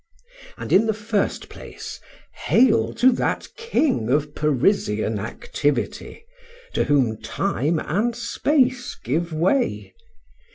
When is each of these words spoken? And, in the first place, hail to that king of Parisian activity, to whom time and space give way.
And, 0.57 0.73
in 0.73 0.87
the 0.87 0.95
first 0.95 1.47
place, 1.47 1.99
hail 2.33 2.91
to 2.93 3.11
that 3.11 3.47
king 3.55 4.09
of 4.09 4.33
Parisian 4.33 5.19
activity, 5.19 6.25
to 6.73 6.85
whom 6.85 7.21
time 7.21 7.77
and 7.79 8.15
space 8.15 8.95
give 9.03 9.31
way. 9.31 9.93